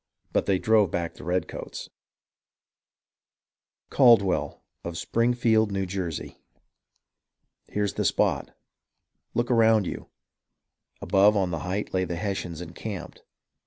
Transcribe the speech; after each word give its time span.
But 0.33 0.47
they 0.47 0.57
drove 0.57 0.89
back 0.89 1.13
the 1.13 1.23
redcoats! 1.23 1.87
CALDWELL, 3.91 4.63
OF 4.83 4.97
SPRINGFIELD, 4.97 5.77
N.J. 5.77 6.39
Here's 7.67 7.93
the 7.93 8.03
spot. 8.03 8.49
Look 9.35 9.51
around 9.51 9.85
you. 9.85 10.09
Above 11.03 11.37
on 11.37 11.51
the 11.51 11.59
height 11.59 11.93
Lay 11.93 12.05
the 12.05 12.15
Hessians 12.15 12.61
encamped. 12.61 13.21